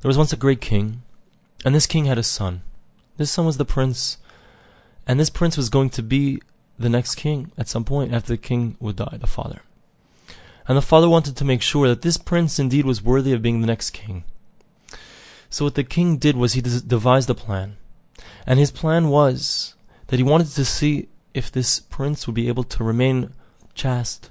There 0.00 0.08
was 0.08 0.18
once 0.18 0.32
a 0.32 0.36
great 0.36 0.60
king 0.60 1.02
and 1.64 1.74
this 1.74 1.86
king 1.86 2.04
had 2.04 2.18
a 2.18 2.22
son. 2.22 2.62
This 3.16 3.30
son 3.30 3.46
was 3.46 3.56
the 3.56 3.64
prince, 3.64 4.18
and 5.06 5.18
this 5.18 5.30
prince 5.30 5.56
was 5.56 5.68
going 5.68 5.90
to 5.90 6.02
be 6.02 6.40
the 6.78 6.88
next 6.88 7.16
king 7.16 7.50
at 7.58 7.68
some 7.68 7.84
point 7.84 8.14
after 8.14 8.28
the 8.28 8.38
king 8.38 8.76
would 8.78 8.96
die, 8.96 9.16
the 9.20 9.26
father. 9.26 9.62
And 10.66 10.76
the 10.76 10.82
father 10.82 11.08
wanted 11.08 11.36
to 11.36 11.44
make 11.44 11.62
sure 11.62 11.88
that 11.88 12.02
this 12.02 12.16
prince 12.16 12.58
indeed 12.58 12.84
was 12.84 13.02
worthy 13.02 13.32
of 13.32 13.42
being 13.42 13.60
the 13.60 13.66
next 13.66 13.90
king. 13.90 14.24
So 15.50 15.64
what 15.64 15.74
the 15.74 15.84
king 15.84 16.18
did 16.18 16.36
was 16.36 16.52
he 16.52 16.60
devised 16.60 17.30
a 17.30 17.34
plan. 17.34 17.76
And 18.46 18.58
his 18.58 18.70
plan 18.70 19.08
was 19.08 19.74
that 20.08 20.18
he 20.18 20.22
wanted 20.22 20.48
to 20.48 20.64
see 20.64 21.08
if 21.32 21.50
this 21.50 21.80
prince 21.80 22.26
would 22.26 22.34
be 22.34 22.48
able 22.48 22.64
to 22.64 22.84
remain 22.84 23.32
chaste, 23.74 24.30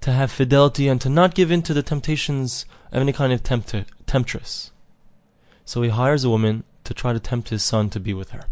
to 0.00 0.12
have 0.12 0.32
fidelity, 0.32 0.88
and 0.88 1.00
to 1.00 1.08
not 1.08 1.34
give 1.34 1.50
in 1.50 1.62
to 1.62 1.74
the 1.74 1.82
temptations 1.82 2.64
of 2.90 3.00
any 3.00 3.12
kind 3.12 3.32
of 3.32 3.42
tempter, 3.42 3.84
temptress. 4.06 4.72
So 5.70 5.82
he 5.82 5.90
hires 5.90 6.24
a 6.24 6.28
woman 6.28 6.64
to 6.82 6.92
try 6.92 7.12
to 7.12 7.20
tempt 7.20 7.50
his 7.50 7.62
son 7.62 7.90
to 7.90 8.00
be 8.00 8.12
with 8.12 8.30
her. 8.30 8.42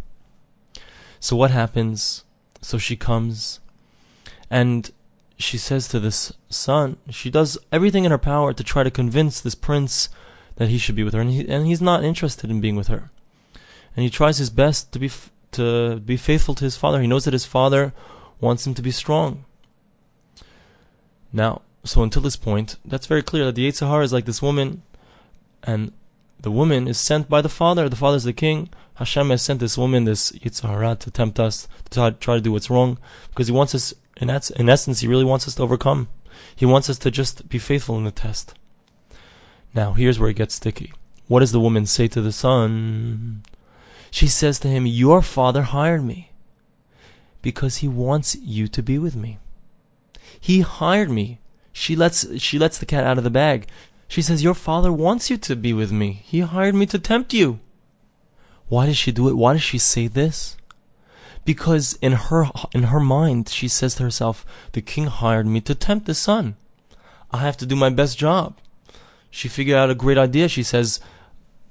So 1.18 1.34
what 1.34 1.50
happens? 1.50 2.22
So 2.62 2.78
she 2.78 2.94
comes 2.94 3.58
and 4.48 4.92
she 5.36 5.58
says 5.58 5.88
to 5.88 5.98
this 5.98 6.32
son, 6.48 6.96
she 7.10 7.28
does 7.28 7.58
everything 7.72 8.04
in 8.04 8.12
her 8.12 8.18
power 8.18 8.52
to 8.52 8.62
try 8.62 8.84
to 8.84 8.90
convince 8.92 9.40
this 9.40 9.56
prince 9.56 10.10
that 10.54 10.68
he 10.68 10.78
should 10.78 10.94
be 10.94 11.02
with 11.02 11.12
her, 11.12 11.20
and, 11.20 11.32
he, 11.32 11.48
and 11.48 11.66
he's 11.66 11.82
not 11.82 12.04
interested 12.04 12.50
in 12.50 12.60
being 12.60 12.76
with 12.76 12.86
her. 12.86 13.10
And 13.96 14.04
he 14.04 14.10
tries 14.10 14.38
his 14.38 14.50
best 14.50 14.92
to 14.92 15.00
be 15.00 15.06
f- 15.06 15.32
to 15.58 15.98
be 15.98 16.16
faithful 16.16 16.54
to 16.54 16.64
his 16.64 16.76
father. 16.76 17.00
He 17.00 17.08
knows 17.08 17.24
that 17.24 17.32
his 17.32 17.46
father 17.46 17.92
wants 18.40 18.64
him 18.64 18.74
to 18.74 18.82
be 18.82 18.92
strong. 18.92 19.44
Now, 21.32 21.62
so 21.82 22.04
until 22.04 22.22
this 22.22 22.36
point, 22.36 22.76
that's 22.84 23.08
very 23.08 23.24
clear 23.24 23.44
that 23.46 23.56
the 23.56 23.68
Yetzer 23.68 23.88
Hara 23.88 24.04
is 24.04 24.12
like 24.12 24.24
this 24.24 24.40
woman, 24.40 24.82
and 25.64 25.90
the 26.40 26.50
woman 26.50 26.86
is 26.86 26.98
sent 26.98 27.28
by 27.28 27.40
the 27.40 27.48
father. 27.48 27.88
The 27.88 27.96
father 27.96 28.16
is 28.16 28.24
the 28.24 28.32
king. 28.32 28.70
Hashem 28.94 29.30
has 29.30 29.42
sent 29.42 29.60
this 29.60 29.78
woman, 29.78 30.04
this 30.04 30.32
Yetzer 30.32 30.68
Hara, 30.68 30.96
to 30.96 31.10
tempt 31.10 31.38
us, 31.38 31.68
to 31.90 32.16
try 32.20 32.36
to 32.36 32.40
do 32.40 32.52
what's 32.52 32.70
wrong, 32.70 32.98
because 33.30 33.46
he 33.46 33.52
wants 33.52 33.74
us, 33.74 33.94
in, 34.16 34.28
in 34.28 34.68
essence, 34.68 35.00
he 35.00 35.08
really 35.08 35.24
wants 35.24 35.46
us 35.46 35.54
to 35.56 35.62
overcome. 35.62 36.08
He 36.54 36.66
wants 36.66 36.90
us 36.90 36.98
to 36.98 37.10
just 37.10 37.48
be 37.48 37.58
faithful 37.58 37.96
in 37.98 38.04
the 38.04 38.10
test. 38.10 38.54
Now, 39.74 39.92
here's 39.92 40.18
where 40.18 40.30
it 40.30 40.36
gets 40.36 40.54
sticky. 40.54 40.92
What 41.26 41.40
does 41.40 41.52
the 41.52 41.60
woman 41.60 41.86
say 41.86 42.08
to 42.08 42.20
the 42.20 42.32
son? 42.32 43.42
She 44.10 44.26
says 44.26 44.58
to 44.60 44.68
him, 44.68 44.86
Your 44.86 45.22
father 45.22 45.62
hired 45.62 46.04
me 46.04 46.32
because 47.42 47.78
he 47.78 47.88
wants 47.88 48.34
you 48.36 48.66
to 48.68 48.82
be 48.82 48.98
with 48.98 49.14
me. 49.14 49.38
He 50.40 50.60
hired 50.60 51.10
me. 51.10 51.40
She 51.72 51.94
lets, 51.94 52.40
she 52.40 52.58
lets 52.58 52.78
the 52.78 52.86
cat 52.86 53.04
out 53.04 53.18
of 53.18 53.24
the 53.24 53.30
bag. 53.30 53.68
She 54.08 54.22
says, 54.22 54.42
Your 54.42 54.54
father 54.54 54.92
wants 54.92 55.30
you 55.30 55.36
to 55.36 55.54
be 55.54 55.72
with 55.72 55.92
me. 55.92 56.22
He 56.24 56.40
hired 56.40 56.74
me 56.74 56.86
to 56.86 56.98
tempt 56.98 57.32
you. 57.32 57.60
Why 58.68 58.86
does 58.86 58.96
she 58.96 59.12
do 59.12 59.28
it? 59.28 59.36
Why 59.36 59.52
does 59.52 59.62
she 59.62 59.78
say 59.78 60.08
this? 60.08 60.56
because 61.48 61.98
in 62.02 62.12
her 62.12 62.50
in 62.74 62.82
her 62.92 63.00
mind 63.00 63.48
she 63.48 63.68
says 63.68 63.94
to 63.94 64.02
herself, 64.02 64.44
"The 64.72 64.82
king 64.82 65.06
hired 65.06 65.46
me 65.46 65.62
to 65.62 65.74
tempt 65.74 66.04
the 66.04 66.14
son. 66.14 66.56
I 67.30 67.38
have 67.38 67.56
to 67.56 67.64
do 67.64 67.74
my 67.74 67.88
best 67.88 68.18
job." 68.18 68.58
She 69.30 69.48
figured 69.48 69.78
out 69.78 69.88
a 69.88 70.02
great 70.02 70.18
idea. 70.18 70.50
She 70.50 70.62
says, 70.62 71.00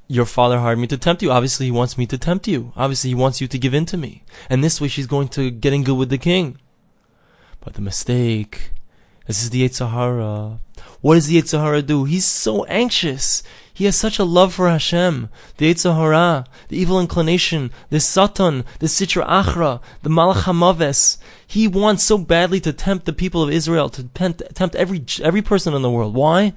"Your 0.08 0.26
father 0.26 0.60
hired 0.62 0.80
me 0.80 0.88
to 0.88 0.98
tempt 0.98 1.22
you. 1.22 1.30
Obviously, 1.32 1.68
he 1.68 1.78
wants 1.80 1.96
me 1.96 2.08
to 2.08 2.18
tempt 2.18 2.48
you. 2.48 2.74
Obviously, 2.76 3.12
he 3.12 3.22
wants 3.24 3.40
you 3.40 3.48
to 3.48 3.60
give 3.60 3.76
in 3.76 3.86
to 3.86 3.98
me." 3.98 4.24
And 4.50 4.64
this 4.64 4.82
way, 4.82 4.88
she's 4.88 5.14
going 5.16 5.28
to 5.38 5.52
get 5.52 5.74
in 5.74 5.84
good 5.84 6.00
with 6.02 6.10
the 6.10 6.26
king. 6.32 6.58
But 7.62 7.74
the 7.76 7.88
mistake, 7.92 8.72
this 9.28 9.44
is 9.44 9.52
the 9.52 9.62
Yetzer 9.62 9.92
Hara. 9.92 10.60
What 11.08 11.16
does 11.16 11.28
the 11.28 11.42
Yetzer 11.42 11.62
Hara 11.62 11.82
do? 11.82 12.04
He's 12.04 12.26
so 12.26 12.66
anxious. 12.66 13.42
He 13.74 13.86
has 13.86 13.96
such 13.96 14.20
a 14.20 14.26
love 14.26 14.54
for 14.54 14.68
Hashem, 14.68 15.30
the 15.56 15.74
Yetzer 15.74 15.96
Hara, 15.96 16.44
the 16.68 16.78
evil 16.78 17.00
inclination, 17.00 17.72
the 17.90 18.02
Satan, 18.02 18.66
the 18.80 18.88
Sitra 18.88 19.26
Achra, 19.26 19.80
the 20.04 20.10
Malach 20.10 20.42
Hamaves. 20.42 21.18
He 21.48 21.66
wants 21.66 22.04
so 22.04 22.18
badly 22.18 22.60
to 22.60 22.74
tempt 22.74 23.06
the 23.06 23.14
people 23.14 23.42
of 23.42 23.50
Israel, 23.50 23.88
to 23.88 24.04
tempt, 24.04 24.44
tempt 24.54 24.76
every, 24.76 25.06
every 25.24 25.42
person 25.42 25.74
in 25.74 25.82
the 25.82 25.90
world. 25.90 26.14
Why? 26.14 26.52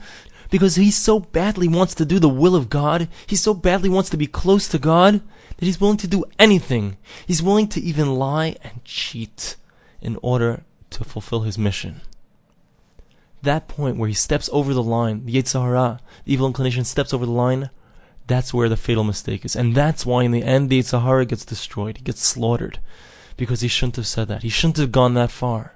Because 0.51 0.75
he 0.75 0.91
so 0.91 1.21
badly 1.21 1.69
wants 1.69 1.95
to 1.95 2.05
do 2.05 2.19
the 2.19 2.29
will 2.29 2.57
of 2.57 2.69
God. 2.69 3.07
He 3.29 3.37
so 3.37 3.55
badly 3.55 3.89
wants 3.89 4.11
to 4.11 4.17
be 4.17 4.27
close 4.27 4.67
to 4.71 4.81
God 4.81 5.21
that 5.59 5.65
he's 5.65 5.81
willing 5.81 5.99
to 5.99 6.09
do 6.09 6.25
anything. 6.41 6.97
He's 7.25 7.41
willing 7.41 7.69
to 7.69 7.81
even 7.81 8.17
lie 8.17 8.57
and 8.65 8.85
cheat 8.85 9.55
in 10.03 10.19
order 10.23 10.65
to 10.91 11.05
fulfill 11.05 11.43
his 11.43 11.57
mission 11.57 12.01
that 13.43 13.69
point 13.69 13.97
where 13.97 14.09
he 14.09 14.15
steps 14.15 14.49
over 14.53 14.75
the 14.75 14.83
line, 14.83 15.25
the 15.25 15.35
Yetzer 15.35 16.01
the 16.25 16.33
evil 16.33 16.47
inclination 16.47 16.85
steps 16.85 17.13
over 17.15 17.27
the 17.27 17.33
line, 17.33 17.71
that's 18.27 18.55
where 18.55 18.69
the 18.69 18.77
fatal 18.77 19.05
mistake 19.05 19.45
is. 19.45 19.57
And 19.57 19.75
that's 19.75 20.07
why 20.07 20.23
in 20.23 20.31
the 20.31 20.45
end 20.45 20.71
the 20.71 20.81
Yetzer 20.81 21.03
Hara 21.03 21.27
gets 21.27 21.45
destroyed. 21.45 21.97
He 21.97 22.05
gets 22.05 22.23
slaughtered. 22.23 22.79
Because 23.37 23.63
he 23.63 23.69
shouldn't 23.69 23.97
have 23.97 24.07
said 24.07 24.29
that. 24.29 24.43
He 24.43 24.49
shouldn't 24.49 24.77
have 24.77 24.93
gone 24.93 25.15
that 25.15 25.31
far. 25.31 25.75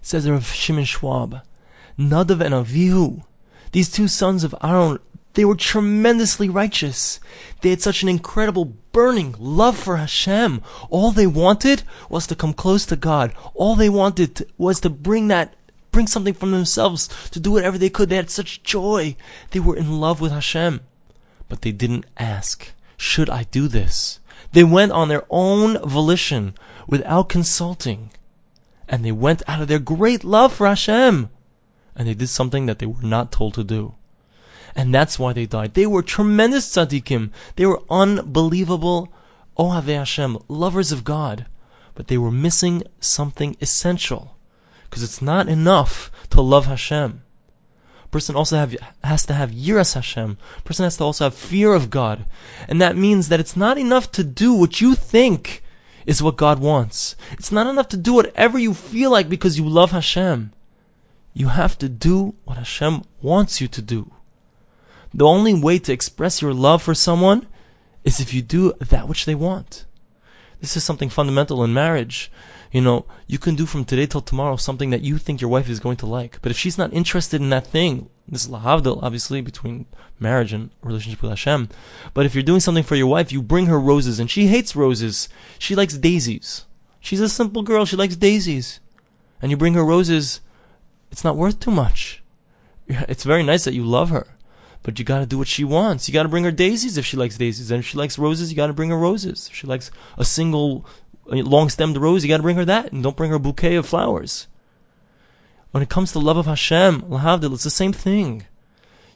It 0.00 0.06
says 0.06 0.24
there 0.24 0.34
of 0.34 0.46
Shimon 0.46 0.84
Schwab, 0.84 1.42
Nadav 1.98 2.40
and 2.40 2.54
Avihu, 2.54 3.24
these 3.72 3.90
two 3.90 4.08
sons 4.08 4.42
of 4.42 4.54
Aaron, 4.62 4.98
they 5.34 5.44
were 5.44 5.54
tremendously 5.54 6.48
righteous. 6.48 7.20
They 7.60 7.70
had 7.70 7.82
such 7.82 8.02
an 8.02 8.08
incredible 8.08 8.64
burning 8.64 9.34
love 9.38 9.78
for 9.78 9.98
Hashem. 9.98 10.62
All 10.88 11.12
they 11.12 11.26
wanted 11.26 11.84
was 12.08 12.26
to 12.26 12.34
come 12.34 12.52
close 12.52 12.84
to 12.86 12.96
God. 12.96 13.32
All 13.54 13.76
they 13.76 13.88
wanted 13.88 14.50
was 14.58 14.80
to 14.80 14.90
bring 14.90 15.28
that 15.28 15.54
bring 15.90 16.06
something 16.06 16.34
from 16.34 16.50
themselves, 16.50 17.08
to 17.30 17.40
do 17.40 17.50
whatever 17.50 17.78
they 17.78 17.90
could. 17.90 18.08
They 18.08 18.16
had 18.16 18.30
such 18.30 18.62
joy. 18.62 19.16
They 19.50 19.60
were 19.60 19.76
in 19.76 20.00
love 20.00 20.20
with 20.20 20.32
Hashem. 20.32 20.80
But 21.48 21.62
they 21.62 21.72
didn't 21.72 22.06
ask, 22.16 22.72
should 22.96 23.28
I 23.28 23.44
do 23.44 23.68
this? 23.68 24.20
They 24.52 24.64
went 24.64 24.92
on 24.92 25.08
their 25.08 25.24
own 25.30 25.78
volition 25.78 26.54
without 26.86 27.28
consulting. 27.28 28.10
And 28.88 29.04
they 29.04 29.12
went 29.12 29.42
out 29.46 29.62
of 29.62 29.68
their 29.68 29.78
great 29.78 30.24
love 30.24 30.52
for 30.52 30.66
Hashem. 30.66 31.28
And 31.94 32.08
they 32.08 32.14
did 32.14 32.28
something 32.28 32.66
that 32.66 32.78
they 32.78 32.86
were 32.86 33.02
not 33.02 33.32
told 33.32 33.54
to 33.54 33.64
do. 33.64 33.94
And 34.74 34.94
that's 34.94 35.18
why 35.18 35.32
they 35.32 35.46
died. 35.46 35.74
They 35.74 35.86
were 35.86 36.02
tremendous 36.02 36.68
tzaddikim. 36.68 37.30
They 37.56 37.66
were 37.66 37.82
unbelievable 37.90 39.12
Ohave 39.58 39.94
Hashem, 39.94 40.38
lovers 40.48 40.92
of 40.92 41.04
God. 41.04 41.46
But 41.94 42.06
they 42.06 42.16
were 42.16 42.30
missing 42.30 42.84
something 43.00 43.56
essential 43.60 44.36
because 44.90 45.04
it's 45.04 45.22
not 45.22 45.48
enough 45.48 46.10
to 46.30 46.40
love 46.40 46.66
Hashem. 46.66 47.22
Person 48.10 48.34
also 48.34 48.56
have, 48.56 48.76
has 49.04 49.24
to 49.26 49.34
have 49.34 49.52
yiras 49.52 49.94
Hashem. 49.94 50.36
Person 50.64 50.82
has 50.82 50.96
to 50.96 51.04
also 51.04 51.24
have 51.24 51.34
fear 51.34 51.74
of 51.74 51.90
God, 51.90 52.26
and 52.68 52.82
that 52.82 52.96
means 52.96 53.28
that 53.28 53.38
it's 53.38 53.56
not 53.56 53.78
enough 53.78 54.10
to 54.12 54.24
do 54.24 54.52
what 54.52 54.80
you 54.80 54.96
think 54.96 55.62
is 56.06 56.22
what 56.22 56.36
God 56.36 56.58
wants. 56.58 57.14
It's 57.32 57.52
not 57.52 57.68
enough 57.68 57.88
to 57.90 57.96
do 57.96 58.14
whatever 58.14 58.58
you 58.58 58.74
feel 58.74 59.12
like 59.12 59.28
because 59.28 59.58
you 59.58 59.68
love 59.68 59.92
Hashem. 59.92 60.52
You 61.34 61.48
have 61.48 61.78
to 61.78 61.88
do 61.88 62.34
what 62.44 62.56
Hashem 62.56 63.04
wants 63.22 63.60
you 63.60 63.68
to 63.68 63.80
do. 63.80 64.10
The 65.14 65.26
only 65.26 65.54
way 65.54 65.78
to 65.78 65.92
express 65.92 66.42
your 66.42 66.52
love 66.52 66.82
for 66.82 66.94
someone 66.94 67.46
is 68.02 68.18
if 68.18 68.34
you 68.34 68.42
do 68.42 68.72
that 68.80 69.06
which 69.06 69.24
they 69.24 69.36
want. 69.36 69.84
This 70.60 70.76
is 70.76 70.84
something 70.84 71.08
fundamental 71.08 71.64
in 71.64 71.72
marriage. 71.72 72.30
You 72.70 72.82
know, 72.82 73.06
you 73.26 73.38
can 73.38 73.56
do 73.56 73.66
from 73.66 73.84
today 73.84 74.06
till 74.06 74.20
tomorrow 74.20 74.56
something 74.56 74.90
that 74.90 75.02
you 75.02 75.18
think 75.18 75.40
your 75.40 75.50
wife 75.50 75.68
is 75.68 75.80
going 75.80 75.96
to 75.98 76.06
like. 76.06 76.40
But 76.42 76.52
if 76.52 76.58
she's 76.58 76.78
not 76.78 76.92
interested 76.92 77.40
in 77.40 77.50
that 77.50 77.66
thing, 77.66 78.08
this 78.28 78.44
is 78.44 78.50
lahavdil, 78.50 79.02
obviously, 79.02 79.40
between 79.40 79.86
marriage 80.20 80.52
and 80.52 80.70
relationship 80.82 81.22
with 81.22 81.30
Hashem. 81.30 81.68
But 82.14 82.26
if 82.26 82.34
you're 82.34 82.44
doing 82.44 82.60
something 82.60 82.84
for 82.84 82.94
your 82.94 83.08
wife, 83.08 83.32
you 83.32 83.42
bring 83.42 83.66
her 83.66 83.80
roses, 83.80 84.20
and 84.20 84.30
she 84.30 84.46
hates 84.46 84.76
roses. 84.76 85.28
She 85.58 85.74
likes 85.74 85.96
daisies. 85.96 86.66
She's 87.00 87.20
a 87.20 87.28
simple 87.28 87.62
girl, 87.62 87.86
she 87.86 87.96
likes 87.96 88.14
daisies. 88.14 88.78
And 89.42 89.50
you 89.50 89.56
bring 89.56 89.74
her 89.74 89.84
roses, 89.84 90.40
it's 91.10 91.24
not 91.24 91.36
worth 91.36 91.58
too 91.58 91.70
much. 91.70 92.22
It's 93.08 93.24
very 93.24 93.42
nice 93.42 93.64
that 93.64 93.74
you 93.74 93.84
love 93.84 94.10
her. 94.10 94.26
But 94.82 94.98
you 94.98 95.04
gotta 95.04 95.26
do 95.26 95.38
what 95.38 95.48
she 95.48 95.64
wants. 95.64 96.08
You 96.08 96.14
gotta 96.14 96.28
bring 96.28 96.44
her 96.44 96.50
daisies 96.50 96.96
if 96.96 97.04
she 97.04 97.16
likes 97.16 97.36
daisies. 97.36 97.70
And 97.70 97.80
if 97.80 97.86
she 97.86 97.98
likes 97.98 98.18
roses, 98.18 98.50
you 98.50 98.56
gotta 98.56 98.72
bring 98.72 98.90
her 98.90 98.98
roses. 98.98 99.48
If 99.48 99.56
she 99.56 99.66
likes 99.66 99.90
a 100.16 100.24
single 100.24 100.86
long 101.30 101.68
stemmed 101.68 101.96
rose, 101.96 102.24
you 102.24 102.28
got 102.28 102.38
to 102.38 102.42
bring 102.42 102.56
her 102.56 102.64
that, 102.64 102.92
and 102.92 103.02
don't 103.02 103.16
bring 103.16 103.30
her 103.30 103.36
a 103.36 103.40
bouquet 103.40 103.76
of 103.76 103.86
flowers. 103.86 104.46
When 105.70 105.82
it 105.82 105.88
comes 105.88 106.12
to 106.12 106.18
love 106.18 106.36
of 106.36 106.46
Hashem, 106.46 107.02
lahavdil, 107.02 107.54
it's 107.54 107.64
the 107.64 107.70
same 107.70 107.92
thing. 107.92 108.44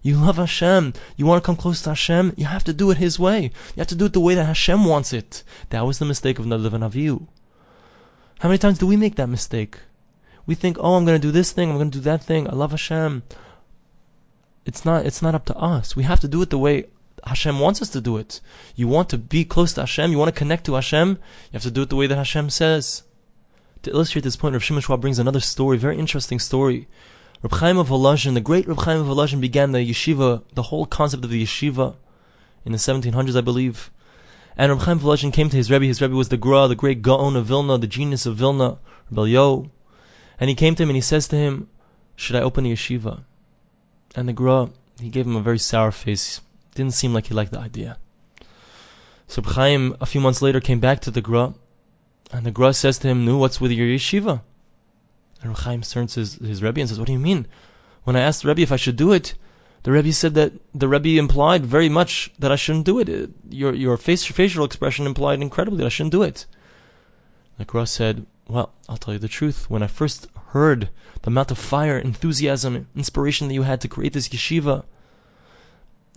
You 0.02 0.16
love 0.16 0.37
Hashem. 0.37 0.92
You 1.16 1.26
want 1.26 1.42
to 1.42 1.47
come 1.47 1.56
close 1.56 1.83
to 1.83 1.90
Hashem. 1.90 2.35
You 2.37 2.44
have 2.44 2.62
to 2.64 2.73
do 2.73 2.90
it 2.90 2.99
His 2.99 3.18
way. 3.18 3.44
You 3.44 3.78
have 3.78 3.87
to 3.88 3.94
do 3.94 4.04
it 4.04 4.12
the 4.12 4.21
way 4.21 4.35
that 4.35 4.44
Hashem 4.44 4.85
wants 4.85 5.12
it. 5.12 5.42
That 5.71 5.87
was 5.87 5.99
the 5.99 6.04
mistake 6.04 6.38
of 6.38 6.44
Nadav 6.44 6.75
and 6.75 6.85
Avihu. 6.85 7.26
How 8.40 8.49
many 8.49 8.59
times 8.59 8.78
do 8.78 8.87
we 8.87 8.97
make 8.97 9.16
that 9.16 9.28
mistake? 9.28 9.78
We 10.47 10.54
think, 10.54 10.76
oh, 10.78 10.94
I'm 10.94 11.06
going 11.06 11.18
to 11.18 11.26
do 11.26 11.33
this 11.33 11.52
thing. 11.52 11.71
I'm 11.71 11.78
going 11.78 11.90
to 11.90 11.99
do 11.99 12.04
that 12.04 12.23
thing. 12.23 12.49
I 12.49 12.52
love 12.52 12.73
Hashem. 12.73 13.23
It's 14.64 14.85
not. 14.85 15.04
It's 15.06 15.23
not 15.23 15.35
up 15.35 15.44
to 15.47 15.56
us. 15.56 15.94
We 15.94 16.04
have 16.04 16.21
to 16.21 16.28
do 16.28 16.40
it 16.42 16.50
the 16.50 16.59
way 16.59 16.87
Hashem 17.26 17.59
wants 17.59 17.80
us 17.80 17.88
to 17.90 18.00
do 18.00 18.16
it. 18.16 18.40
You 18.75 18.88
want 18.88 19.09
to 19.11 19.18
be 19.18 19.44
close 19.44 19.73
to 19.75 19.83
Hashem, 19.83 20.11
you 20.11 20.18
want 20.18 20.35
to 20.35 20.38
connect 20.38 20.66
to 20.66 20.75
Hashem, 20.75 21.11
you 21.11 21.52
have 21.52 21.62
to 21.62 21.71
do 21.71 21.83
it 21.83 21.90
the 21.90 21.97
way 21.97 22.06
that 22.06 22.16
Hashem 22.16 22.50
says. 22.50 23.02
To 23.83 23.90
illustrate 23.90 24.23
this 24.23 24.37
point, 24.37 24.54
Rav 24.54 24.62
Shimon 24.62 25.00
brings 25.00 25.18
another 25.18 25.40
story, 25.40 25.76
very 25.78 25.99
interesting 25.99 26.38
story. 26.38 26.88
Reb 27.42 27.52
Chaim 27.52 27.76
of 27.76 27.88
Volozhin, 27.88 28.35
the 28.35 28.40
great 28.40 28.66
Reb 28.66 28.78
Chaim 28.80 29.00
of 29.00 29.06
Volozhin 29.06 29.40
began 29.40 29.73
the 29.73 29.78
yeshiva, 29.78 30.42
the 30.54 30.62
whole 30.64 30.87
concept 30.87 31.25
of 31.25 31.30
the 31.30 31.44
yeshiva 31.44 31.97
in 32.64 32.73
the 32.73 32.78
1700s, 32.78 33.37
I 33.37 33.42
believe. 33.42 33.90
And 34.56 34.73
Reb 34.73 34.83
Chaim 34.83 34.97
of 34.97 35.02
Volozhin 35.02 35.33
came 35.33 35.50
to 35.50 35.56
his 35.56 35.71
Rebbe. 35.71 35.85
His 35.85 36.00
Rebbe 36.00 36.14
was 36.14 36.30
the 36.30 36.38
Gra, 36.38 36.68
the 36.68 36.75
great 36.75 37.02
Gaon 37.02 37.37
of 37.37 37.47
Vilna, 37.47 37.76
the 37.76 37.87
genius 37.87 38.25
of 38.25 38.37
Vilna, 38.37 38.78
Rebbe 39.11 39.28
Yo. 39.28 39.71
And 40.40 40.49
he 40.49 40.56
came 40.56 40.75
to 40.75 40.83
him 40.83 40.88
and 40.88 40.97
he 40.97 41.02
says 41.02 41.28
to 41.28 41.37
him, 41.37 41.68
Should 42.16 42.37
I 42.37 42.40
open 42.40 42.64
a 42.64 42.71
yeshiva? 42.71 43.25
And 44.14 44.28
the 44.28 44.33
Gra, 44.33 44.71
he 45.00 45.09
gave 45.09 45.26
him 45.26 45.37
a 45.37 45.42
very 45.42 45.59
sour 45.59 45.90
face. 45.90 46.40
Didn't 46.75 46.94
seem 46.94 47.12
like 47.12 47.26
he 47.26 47.35
liked 47.35 47.52
the 47.52 47.59
idea. 47.59 47.99
So 49.26 49.42
Chaim, 49.42 49.97
a 50.00 50.06
few 50.06 50.21
months 50.21 50.42
later, 50.42 50.61
came 50.61 50.80
back 50.80 51.00
to 51.00 51.11
the 51.11 51.21
Gra, 51.21 51.54
and 52.33 52.44
the 52.44 52.50
Gra 52.50 52.73
says 52.73 52.99
to 52.99 53.09
him, 53.09 53.25
Nu, 53.25 53.38
what's 53.38 53.61
with 53.61 53.73
your 53.73 53.87
yeshiva? 53.87 54.42
And 55.42 55.56
Chaim 55.56 55.83
turns 55.83 56.14
to 56.14 56.21
his, 56.21 56.35
his 56.37 56.62
Rebbe 56.62 56.80
and 56.80 56.88
says, 56.88 56.99
What 56.99 57.06
do 57.06 57.12
you 57.12 57.18
mean? 57.18 57.47
When 58.04 58.16
I 58.16 58.21
asked 58.21 58.42
the 58.42 58.49
Rebbe 58.49 58.62
if 58.62 58.73
I 58.73 58.76
should 58.76 58.97
do 58.97 59.12
it, 59.12 59.35
the 59.83 59.92
Rebbe 59.92 60.12
said 60.12 60.35
that 60.35 60.52
the 60.75 60.88
Rebbe 60.88 61.18
implied 61.18 61.66
very 61.66 61.88
much 61.88 62.33
that 62.38 62.50
I 62.50 62.56
shouldn't 62.56 62.87
do 62.87 62.99
it. 62.99 63.09
Uh, 63.09 63.26
your 63.50 63.75
your 63.75 63.97
face, 63.97 64.25
facial 64.25 64.64
expression 64.64 65.06
implied 65.06 65.42
incredibly 65.42 65.78
that 65.78 65.87
I 65.87 65.90
shouldn't 65.90 66.12
do 66.12 66.23
it. 66.23 66.47
The 67.59 67.64
Gra 67.64 67.87
said, 67.87 68.26
Well, 68.49 68.73
I'll 68.88 68.97
tell 68.97 69.14
you 69.14 69.21
the 69.21 69.28
truth. 69.28 69.68
When 69.68 69.83
I 69.83 69.87
first 69.87 70.26
heard 70.54 70.88
the 71.23 71.30
amount 71.30 71.50
of 71.50 71.58
fire, 71.58 71.99
enthusiasm, 71.99 72.87
inspiration 72.96 73.49
that 73.49 73.54
you 73.54 73.62
had 73.62 73.80
to 73.80 73.88
create 73.88 74.12
this 74.12 74.28
yeshiva, 74.28 74.84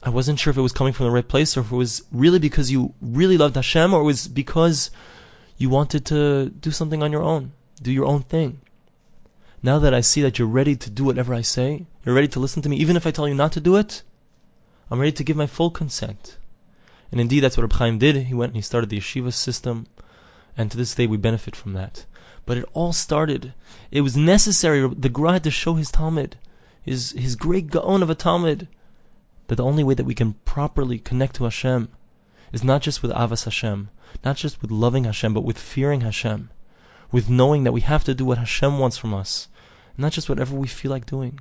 I 0.03 0.09
wasn't 0.09 0.39
sure 0.39 0.51
if 0.51 0.57
it 0.57 0.61
was 0.61 0.71
coming 0.79 0.93
from 0.93 1.07
the 1.07 1.11
right 1.11 1.27
place 1.27 1.57
or 1.57 1.61
if 1.61 1.71
it 1.71 1.75
was 1.75 2.03
really 2.11 2.39
because 2.39 2.71
you 2.71 2.93
really 3.01 3.35
loved 3.35 3.55
Hashem 3.55 3.93
or 3.93 4.01
it 4.01 4.11
was 4.13 4.27
because 4.27 4.91
you 5.57 5.69
wanted 5.69 6.05
to 6.05 6.49
do 6.49 6.69
something 6.69 7.01
on 7.01 7.11
your 7.11 7.23
own, 7.23 7.51
do 7.81 7.91
your 7.91 8.05
own 8.05 8.21
thing. 8.21 8.61
Now 9.63 9.79
that 9.79 9.93
I 9.93 10.01
see 10.01 10.21
that 10.21 10.37
you're 10.37 10.47
ready 10.47 10.75
to 10.75 10.89
do 10.89 11.03
whatever 11.03 11.33
I 11.33 11.41
say, 11.41 11.87
you're 12.05 12.13
ready 12.13 12.27
to 12.29 12.39
listen 12.39 12.61
to 12.61 12.69
me, 12.69 12.77
even 12.77 12.95
if 12.95 13.07
I 13.07 13.11
tell 13.11 13.27
you 13.27 13.33
not 13.33 13.51
to 13.53 13.59
do 13.59 13.75
it, 13.75 14.03
I'm 14.91 14.99
ready 14.99 15.13
to 15.13 15.23
give 15.23 15.35
my 15.35 15.47
full 15.47 15.71
consent. 15.71 16.37
And 17.11 17.19
indeed, 17.19 17.39
that's 17.39 17.57
what 17.57 17.63
Reb 17.63 17.73
Chaim 17.73 17.97
did. 17.97 18.15
He 18.15 18.35
went 18.35 18.51
and 18.51 18.57
he 18.57 18.61
started 18.61 18.91
the 18.91 18.99
yeshiva 18.99 19.33
system, 19.33 19.87
and 20.55 20.69
to 20.69 20.77
this 20.77 20.93
day 20.93 21.07
we 21.07 21.17
benefit 21.17 21.55
from 21.55 21.73
that. 21.73 22.05
But 22.47 22.57
it 22.57 22.65
all 22.73 22.93
started. 22.93 23.53
It 23.91 24.01
was 24.01 24.17
necessary. 24.17 24.87
The 24.87 25.09
Gra 25.09 25.33
had 25.33 25.43
to 25.43 25.51
show 25.51 25.75
his 25.75 25.91
talmid, 25.91 26.33
his 26.81 27.11
his 27.11 27.35
great 27.35 27.67
Gaon 27.69 28.01
of 28.01 28.09
a 28.09 28.15
talmid, 28.15 28.67
that 29.47 29.55
the 29.57 29.63
only 29.63 29.83
way 29.83 29.93
that 29.93 30.05
we 30.05 30.15
can 30.15 30.33
properly 30.45 30.97
connect 30.97 31.35
to 31.35 31.43
Hashem 31.43 31.89
is 32.51 32.63
not 32.63 32.81
just 32.81 33.03
with 33.03 33.11
Avas 33.11 33.43
Hashem, 33.43 33.89
not 34.23 34.37
just 34.37 34.61
with 34.61 34.71
loving 34.71 35.03
Hashem, 35.03 35.33
but 35.33 35.43
with 35.43 35.59
fearing 35.59 36.01
Hashem, 36.01 36.49
with 37.11 37.29
knowing 37.29 37.63
that 37.65 37.73
we 37.73 37.81
have 37.81 38.05
to 38.05 38.15
do 38.15 38.25
what 38.25 38.37
Hashem 38.37 38.79
wants 38.79 38.97
from 38.97 39.13
us, 39.13 39.49
not 39.97 40.13
just 40.13 40.29
whatever 40.29 40.55
we 40.55 40.67
feel 40.67 40.91
like 40.91 41.05
doing, 41.05 41.39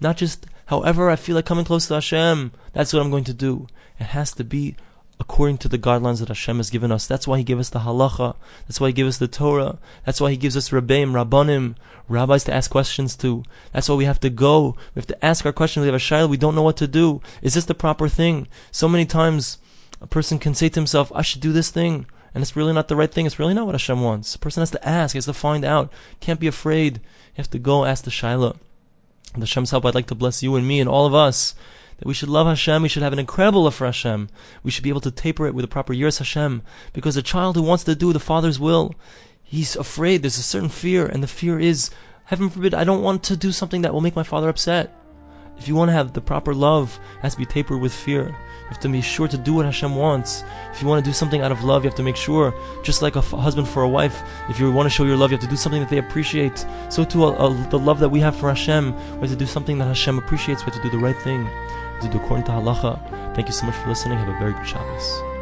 not 0.00 0.16
just 0.16 0.46
however 0.66 1.10
I 1.10 1.16
feel 1.16 1.34
like 1.34 1.46
coming 1.46 1.64
close 1.64 1.88
to 1.88 1.94
Hashem, 1.94 2.52
that's 2.72 2.92
what 2.92 3.02
I'm 3.02 3.10
going 3.10 3.24
to 3.24 3.34
do. 3.34 3.66
It 3.98 4.08
has 4.14 4.32
to 4.34 4.44
be 4.44 4.76
according 5.18 5.58
to 5.58 5.68
the 5.68 5.78
guidelines 5.78 6.20
that 6.20 6.28
Hashem 6.28 6.58
has 6.58 6.70
given 6.70 6.92
us. 6.92 7.06
That's 7.06 7.26
why 7.26 7.38
He 7.38 7.44
gave 7.44 7.58
us 7.58 7.70
the 7.70 7.80
halacha. 7.80 8.36
That's 8.66 8.80
why 8.80 8.88
He 8.88 8.92
gave 8.92 9.06
us 9.06 9.18
the 9.18 9.28
Torah. 9.28 9.78
That's 10.04 10.20
why 10.20 10.30
He 10.30 10.36
gives 10.36 10.56
us 10.56 10.70
rabbeim, 10.70 11.12
rabbanim, 11.12 11.76
rabbis 12.08 12.44
to 12.44 12.54
ask 12.54 12.70
questions 12.70 13.16
to. 13.16 13.42
That's 13.72 13.88
why 13.88 13.94
we 13.94 14.04
have 14.04 14.20
to 14.20 14.30
go. 14.30 14.76
We 14.94 15.00
have 15.00 15.06
to 15.06 15.24
ask 15.24 15.46
our 15.46 15.52
questions. 15.52 15.82
We 15.82 15.88
have 15.88 15.94
a 15.94 15.98
shayla. 15.98 16.28
We 16.28 16.36
don't 16.36 16.54
know 16.54 16.62
what 16.62 16.76
to 16.78 16.86
do. 16.86 17.22
Is 17.42 17.54
this 17.54 17.64
the 17.64 17.74
proper 17.74 18.08
thing? 18.08 18.46
So 18.70 18.88
many 18.88 19.06
times, 19.06 19.58
a 20.00 20.06
person 20.06 20.38
can 20.38 20.54
say 20.54 20.68
to 20.68 20.80
himself, 20.80 21.10
"I 21.14 21.22
should 21.22 21.40
do 21.40 21.52
this 21.52 21.70
thing." 21.70 22.06
And 22.34 22.42
it's 22.42 22.54
really 22.54 22.74
not 22.74 22.88
the 22.88 22.96
right 22.96 23.10
thing. 23.10 23.24
It's 23.24 23.38
really 23.38 23.54
not 23.54 23.64
what 23.64 23.74
Hashem 23.74 24.02
wants. 24.02 24.34
A 24.34 24.38
person 24.38 24.60
has 24.60 24.70
to 24.72 24.86
ask. 24.86 25.14
He 25.14 25.16
has 25.16 25.24
to 25.24 25.32
find 25.32 25.64
out. 25.64 25.90
Can't 26.20 26.38
be 26.38 26.46
afraid. 26.46 26.96
You 26.98 27.38
have 27.38 27.50
to 27.50 27.58
go 27.58 27.86
ask 27.86 28.04
the 28.04 28.10
Shaila. 28.10 28.56
With 29.32 29.42
Hashem's 29.42 29.70
help, 29.70 29.86
I'd 29.86 29.94
like 29.94 30.06
to 30.08 30.14
bless 30.14 30.42
you 30.42 30.54
and 30.54 30.68
me 30.68 30.78
and 30.78 30.88
all 30.88 31.06
of 31.06 31.14
us 31.14 31.54
that 31.98 32.06
we 32.06 32.14
should 32.14 32.28
love 32.28 32.46
Hashem, 32.46 32.82
we 32.82 32.88
should 32.88 33.02
have 33.02 33.12
an 33.12 33.18
incredible 33.18 33.64
love 33.64 33.74
for 33.74 33.86
Hashem. 33.86 34.28
We 34.62 34.70
should 34.70 34.84
be 34.84 34.90
able 34.90 35.00
to 35.02 35.10
taper 35.10 35.46
it 35.46 35.54
with 35.54 35.64
a 35.64 35.68
proper 35.68 35.94
yiras 35.94 36.18
Hashem. 36.18 36.62
Because 36.92 37.16
a 37.16 37.22
child 37.22 37.56
who 37.56 37.62
wants 37.62 37.84
to 37.84 37.94
do 37.94 38.12
the 38.12 38.20
Father's 38.20 38.60
will, 38.60 38.94
he's 39.42 39.76
afraid, 39.76 40.22
there's 40.22 40.38
a 40.38 40.42
certain 40.42 40.68
fear, 40.68 41.06
and 41.06 41.22
the 41.22 41.28
fear 41.28 41.58
is, 41.58 41.90
heaven 42.24 42.50
forbid, 42.50 42.74
I 42.74 42.84
don't 42.84 43.02
want 43.02 43.22
to 43.24 43.36
do 43.36 43.52
something 43.52 43.82
that 43.82 43.94
will 43.94 44.02
make 44.02 44.16
my 44.16 44.22
Father 44.22 44.48
upset. 44.48 44.94
If 45.58 45.68
you 45.68 45.74
want 45.74 45.88
to 45.88 45.94
have 45.94 46.12
the 46.12 46.20
proper 46.20 46.52
love, 46.52 47.00
it 47.16 47.22
has 47.22 47.32
to 47.32 47.38
be 47.38 47.46
tapered 47.46 47.80
with 47.80 47.94
fear. 47.94 48.28
You 48.28 48.68
have 48.68 48.80
to 48.80 48.90
be 48.90 49.00
sure 49.00 49.26
to 49.28 49.38
do 49.38 49.54
what 49.54 49.64
Hashem 49.64 49.96
wants. 49.96 50.44
If 50.72 50.82
you 50.82 50.88
want 50.88 51.02
to 51.02 51.10
do 51.10 51.14
something 51.14 51.40
out 51.40 51.50
of 51.50 51.64
love, 51.64 51.82
you 51.82 51.88
have 51.88 51.96
to 51.96 52.02
make 52.02 52.16
sure, 52.16 52.52
just 52.82 53.00
like 53.00 53.16
a 53.16 53.20
f- 53.20 53.30
husband 53.30 53.66
for 53.66 53.82
a 53.82 53.88
wife, 53.88 54.22
if 54.50 54.60
you 54.60 54.70
want 54.70 54.84
to 54.86 54.90
show 54.90 55.04
your 55.04 55.16
love, 55.16 55.30
you 55.30 55.38
have 55.38 55.44
to 55.44 55.50
do 55.50 55.56
something 55.56 55.80
that 55.80 55.88
they 55.88 55.96
appreciate. 55.96 56.66
So 56.90 57.04
too, 57.04 57.24
uh, 57.24 57.30
uh, 57.30 57.70
the 57.70 57.78
love 57.78 58.00
that 58.00 58.10
we 58.10 58.20
have 58.20 58.36
for 58.36 58.50
Hashem, 58.50 58.92
we 59.14 59.20
have 59.20 59.30
to 59.30 59.36
do 59.36 59.46
something 59.46 59.78
that 59.78 59.86
Hashem 59.86 60.18
appreciates. 60.18 60.66
We 60.66 60.72
have 60.72 60.82
to 60.82 60.82
do 60.82 60.90
the 60.90 61.02
right 61.02 61.16
thing 61.22 61.48
according 62.04 62.44
to 62.46 62.52
halacha. 62.52 62.98
Thank 63.34 63.48
you 63.48 63.54
so 63.54 63.66
much 63.66 63.74
for 63.76 63.88
listening. 63.88 64.18
Have 64.18 64.28
a 64.28 64.38
very 64.38 64.52
good 64.52 64.66
Shabbos. 64.66 65.35